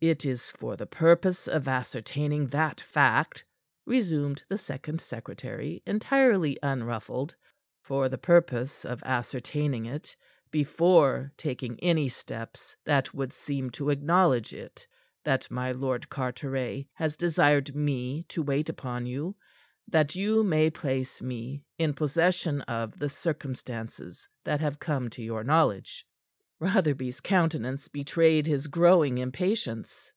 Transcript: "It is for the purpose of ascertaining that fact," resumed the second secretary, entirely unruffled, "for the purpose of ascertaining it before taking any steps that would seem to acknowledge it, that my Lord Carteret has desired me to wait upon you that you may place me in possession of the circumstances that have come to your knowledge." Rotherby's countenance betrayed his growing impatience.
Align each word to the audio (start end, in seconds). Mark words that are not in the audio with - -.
"It 0.00 0.24
is 0.24 0.52
for 0.52 0.76
the 0.76 0.86
purpose 0.86 1.48
of 1.48 1.66
ascertaining 1.66 2.46
that 2.50 2.80
fact," 2.80 3.44
resumed 3.84 4.44
the 4.48 4.56
second 4.56 5.00
secretary, 5.00 5.82
entirely 5.84 6.56
unruffled, 6.62 7.34
"for 7.82 8.08
the 8.08 8.16
purpose 8.16 8.84
of 8.84 9.02
ascertaining 9.02 9.86
it 9.86 10.14
before 10.52 11.32
taking 11.36 11.80
any 11.80 12.08
steps 12.08 12.76
that 12.84 13.12
would 13.12 13.32
seem 13.32 13.70
to 13.70 13.90
acknowledge 13.90 14.52
it, 14.52 14.86
that 15.24 15.50
my 15.50 15.72
Lord 15.72 16.08
Carteret 16.08 16.86
has 16.92 17.16
desired 17.16 17.74
me 17.74 18.22
to 18.28 18.40
wait 18.40 18.68
upon 18.68 19.04
you 19.04 19.34
that 19.88 20.14
you 20.14 20.44
may 20.44 20.70
place 20.70 21.20
me 21.20 21.64
in 21.76 21.92
possession 21.92 22.60
of 22.70 22.96
the 23.00 23.08
circumstances 23.08 24.28
that 24.44 24.60
have 24.60 24.78
come 24.78 25.10
to 25.10 25.22
your 25.24 25.42
knowledge." 25.42 26.06
Rotherby's 26.60 27.20
countenance 27.20 27.86
betrayed 27.86 28.48
his 28.48 28.66
growing 28.66 29.18
impatience. 29.18 30.12